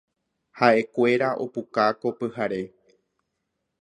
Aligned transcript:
Ha’ekuéra 0.61 1.29
opuka 1.43 1.83
ko 1.99 2.07
pyhare. 2.17 2.61